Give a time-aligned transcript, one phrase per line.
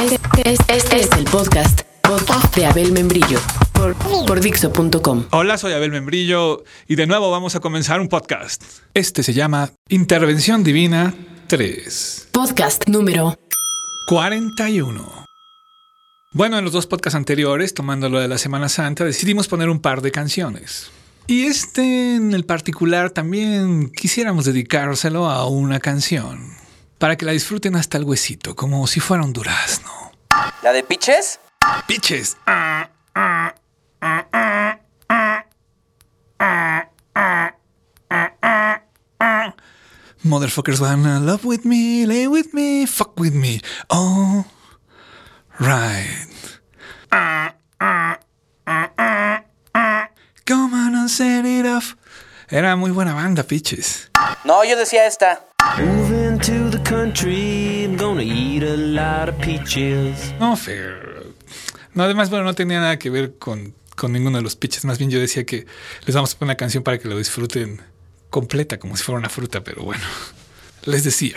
[0.00, 3.38] Este, este es el podcast, podcast de Abel Membrillo
[3.74, 3.94] por,
[4.26, 5.26] por Dixo.com.
[5.30, 8.64] Hola, soy Abel Membrillo y de nuevo vamos a comenzar un podcast.
[8.94, 11.14] Este se llama Intervención Divina
[11.48, 12.28] 3.
[12.32, 13.38] Podcast número
[14.06, 15.26] 41.
[16.32, 19.80] Bueno, en los dos podcasts anteriores, tomando lo de la Semana Santa, decidimos poner un
[19.80, 20.90] par de canciones.
[21.26, 26.40] Y este en el particular también quisiéramos dedicárselo a una canción,
[27.00, 30.12] para que la disfruten hasta el huesito, como si fuera un durazno.
[30.62, 31.40] ¿La de Piches?
[31.86, 32.36] Piches.
[40.22, 43.62] Motherfuckers wanna love with me, lay with me, fuck with me.
[43.88, 44.44] Oh,
[45.58, 46.28] right.
[50.44, 51.96] Come on and set it off.
[52.50, 54.10] Era muy buena banda, Piches.
[54.44, 55.46] No, yo decía esta.
[55.78, 56.79] Moving to the
[60.38, 61.26] No, fair.
[61.94, 64.84] No, además, bueno, no tenía nada que ver con, con ninguno de los pitches.
[64.84, 65.66] Más bien yo decía que
[66.06, 67.80] les vamos a poner una canción para que lo disfruten
[68.30, 70.04] completa, como si fuera una fruta, pero bueno,
[70.84, 71.34] les decía.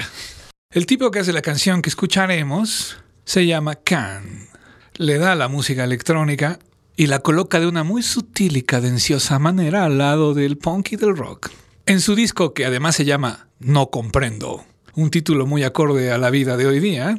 [0.69, 4.47] El tipo que hace la canción que escucharemos se llama Can.
[4.95, 6.59] Le da la música electrónica
[6.95, 10.95] y la coloca de una muy sutil y cadenciosa manera al lado del punk y
[10.97, 11.49] del rock.
[11.85, 16.29] En su disco, que además se llama No Comprendo, un título muy acorde a la
[16.29, 17.17] vida de hoy día,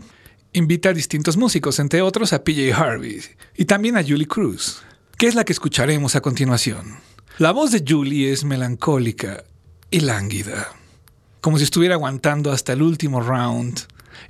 [0.53, 3.21] invita a distintos músicos, entre otros a PJ Harvey
[3.57, 4.83] y también a Julie Cruz,
[5.19, 6.97] que es la que escucharemos a continuación.
[7.39, 9.45] La voz de Julie es melancólica
[9.91, 10.69] y lánguida,
[11.41, 13.81] como si estuviera aguantando hasta el último round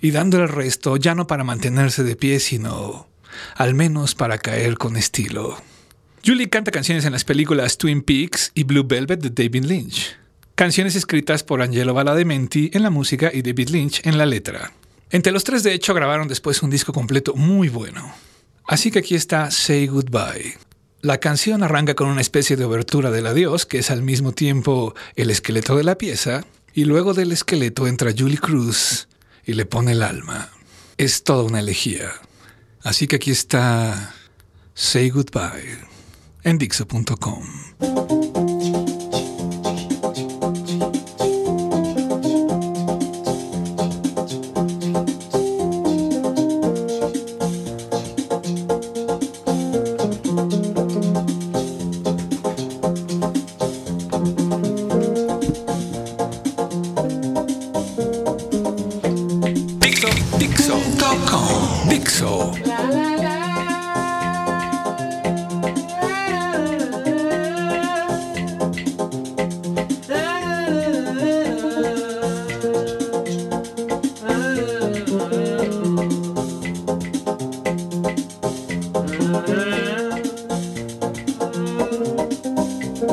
[0.01, 3.09] y dando el resto ya no para mantenerse de pie, sino
[3.57, 5.59] al menos para caer con estilo.
[6.25, 10.17] Julie canta canciones en las películas Twin Peaks y Blue Velvet de David Lynch,
[10.55, 14.73] canciones escritas por Angelo Badalamenti en la música y David Lynch en la letra.
[15.11, 18.15] Entre los tres, de hecho, grabaron después un disco completo muy bueno.
[18.67, 20.57] Así que aquí está Say Goodbye.
[21.03, 24.95] La canción arranca con una especie de obertura del adiós, que es al mismo tiempo
[25.17, 29.09] el esqueleto de la pieza, y luego del esqueleto entra Julie Cruz
[29.45, 30.51] y le pone el alma.
[30.97, 32.11] Es toda una elegía.
[32.83, 34.15] Así que aquí está
[34.75, 35.79] Say Goodbye
[36.43, 38.34] en Dixo.com.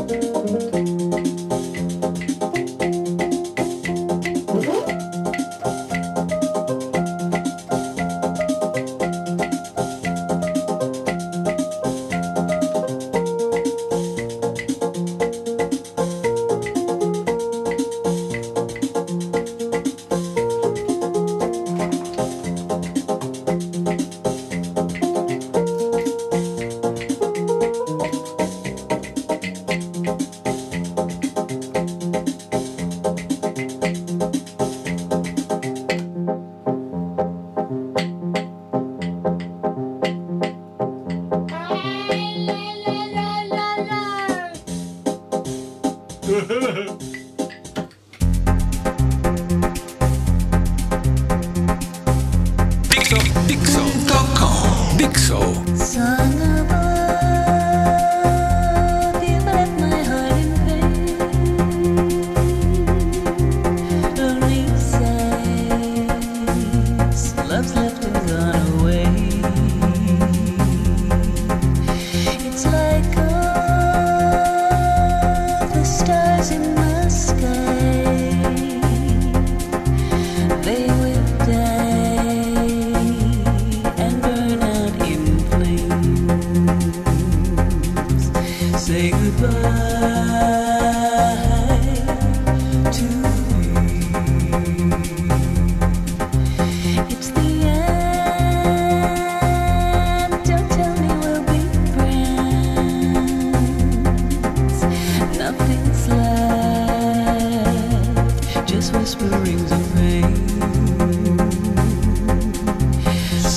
[0.07, 0.80] Dixo,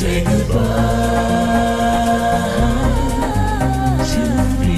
[0.05, 0.61] Say goodbye
[4.11, 4.23] to
[4.61, 4.77] me.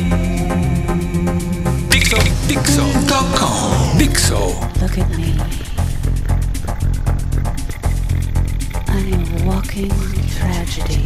[1.91, 3.99] Dixo, Dixo.com.
[3.99, 4.41] Dixo.
[4.81, 5.31] Look at me.
[8.87, 9.91] I'm a walking
[10.39, 11.05] tragedy.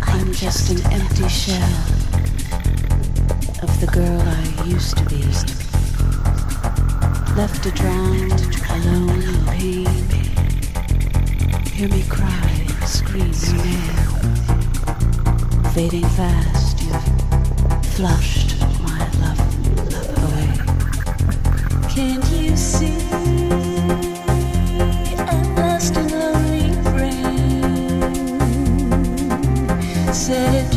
[0.00, 1.76] I'm just an empty shell
[3.62, 5.20] of the girl I used to be.
[7.36, 8.32] Left to drown,
[8.70, 10.09] alone in pain.
[11.80, 13.96] Hear me cry, scream your name.
[15.72, 19.40] Fading fast, you've flushed my love
[20.26, 20.52] away.
[21.88, 22.98] Can't you see?
[25.20, 28.02] I'm lost in lonely rain.
[30.12, 30.69] Set it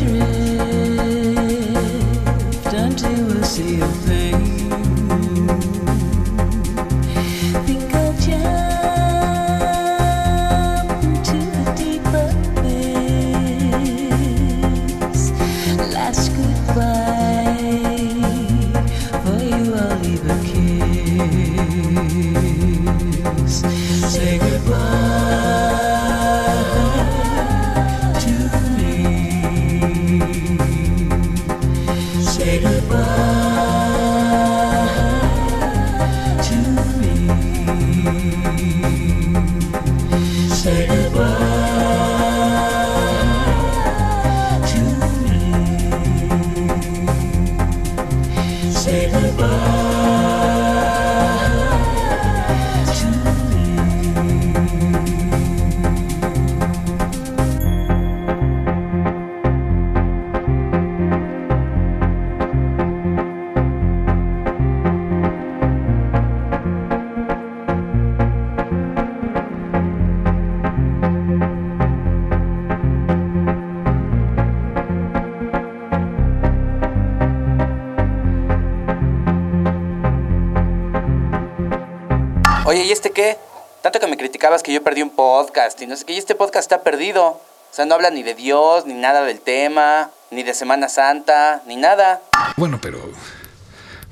[82.65, 83.37] Oye, ¿y este qué?
[83.81, 86.33] Tanto que me criticabas que yo perdí un podcast y no sé qué, y este
[86.33, 87.25] podcast está perdido.
[87.25, 87.41] O
[87.75, 91.75] sea, no habla ni de Dios, ni nada del tema, ni de Semana Santa, ni
[91.75, 92.21] nada.
[92.55, 93.11] Bueno, pero.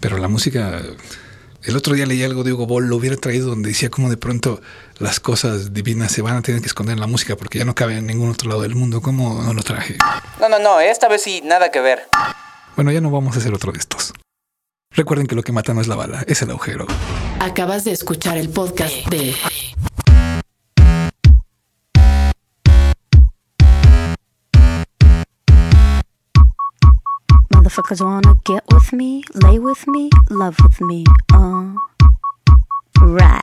[0.01, 0.81] Pero la música.
[1.63, 4.17] El otro día leí algo de Hugo Boll, lo hubiera traído donde decía cómo de
[4.17, 4.59] pronto
[4.97, 7.75] las cosas divinas se van a tener que esconder en la música porque ya no
[7.75, 9.01] cabe en ningún otro lado del mundo.
[9.01, 9.95] ¿Cómo no lo traje?
[10.41, 12.09] No, no, no, esta vez sí, nada que ver.
[12.75, 14.11] Bueno, ya no vamos a hacer otro de estos.
[14.93, 16.85] Recuerden que lo que mata no es la bala, es el agujero.
[17.39, 19.33] Acabas de escuchar el podcast de
[27.49, 31.03] Motherfuckers wanna get with me, lay with me, love with me.
[31.33, 31.73] Uh,
[33.01, 33.41] right.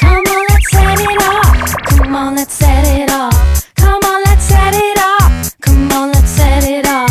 [0.00, 1.76] Come on, let's set it off.
[1.84, 3.74] Come on, let's set it off.
[3.74, 5.56] Come on, let's set it off.
[5.60, 7.10] Come on, let's set it off.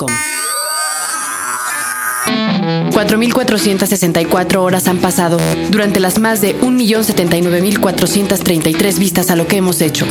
[0.00, 0.49] por.
[3.00, 5.38] 4.464 horas han pasado
[5.70, 10.04] durante las más de 1.079.433 vistas a lo que hemos hecho.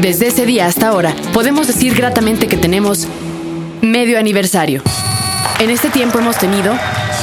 [0.00, 3.08] Desde ese día hasta ahora, podemos decir gratamente que tenemos
[3.82, 4.80] medio aniversario.
[5.58, 6.72] En este tiempo hemos tenido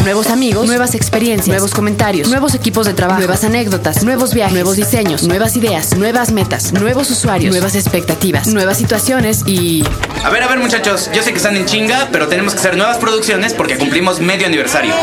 [0.03, 4.75] nuevos amigos, nuevas experiencias, nuevos comentarios, nuevos equipos de trabajo, nuevas anécdotas, nuevos viajes, nuevos
[4.75, 9.83] diseños, nuevas ideas, nuevas metas, nuevos usuarios, nuevas expectativas, nuevas situaciones y
[10.23, 12.77] A ver, a ver, muchachos, yo sé que están en chinga, pero tenemos que hacer
[12.77, 14.93] nuevas producciones porque cumplimos medio aniversario.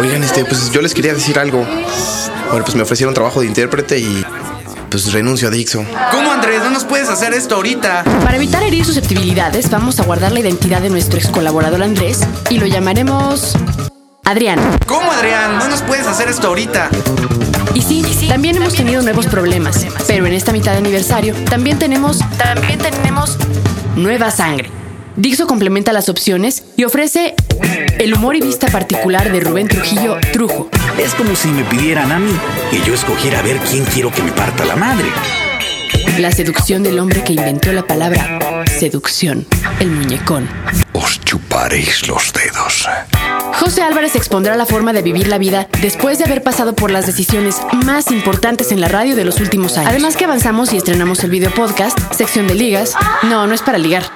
[0.00, 1.66] Oigan, este, pues yo les quería decir algo.
[2.50, 4.24] Bueno, pues me ofrecieron trabajo de intérprete y
[4.90, 5.84] pues renuncio a Dixo.
[6.10, 6.60] ¿Cómo, Andrés?
[6.60, 8.04] No nos puedes hacer esto ahorita.
[8.22, 12.58] Para evitar herir susceptibilidades, vamos a guardar la identidad de nuestro ex colaborador Andrés y
[12.58, 13.54] lo llamaremos
[14.24, 14.58] Adrián.
[14.86, 15.58] ¿Cómo, Adrián?
[15.58, 16.90] No nos puedes hacer esto ahorita.
[17.74, 22.20] Y sí, también hemos tenido nuevos problemas, pero en esta mitad de aniversario también tenemos,
[22.38, 23.36] también tenemos
[23.96, 24.70] nueva sangre.
[25.16, 27.34] Dixo complementa las opciones y ofrece
[27.98, 30.68] el humor y vista particular de Rubén Trujillo Trujo.
[30.98, 32.32] Es como si me pidieran a mí
[32.70, 35.06] que yo escogiera a ver quién quiero que me parta la madre.
[36.18, 39.46] La seducción del hombre que inventó la palabra seducción,
[39.80, 40.48] el muñecón.
[40.92, 42.86] Os chuparéis los dedos.
[43.54, 47.06] José Álvarez expondrá la forma de vivir la vida después de haber pasado por las
[47.06, 49.90] decisiones más importantes en la radio de los últimos años.
[49.90, 52.94] Además que avanzamos y estrenamos el video podcast, sección de ligas.
[53.22, 54.15] No, no es para ligar.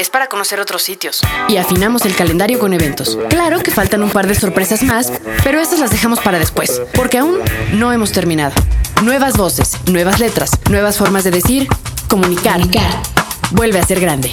[0.00, 1.20] Es para conocer otros sitios.
[1.46, 3.18] Y afinamos el calendario con eventos.
[3.28, 5.12] Claro que faltan un par de sorpresas más,
[5.44, 7.38] pero estas las dejamos para después, porque aún
[7.74, 8.54] no hemos terminado.
[9.02, 11.68] Nuevas voces, nuevas letras, nuevas formas de decir,
[12.08, 12.62] comunicar.
[13.50, 14.32] Vuelve a ser grande.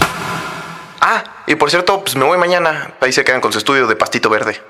[1.01, 2.93] Ah, y por cierto, pues me voy mañana.
[3.01, 4.61] Ahí se quedan con su estudio de pastito verde.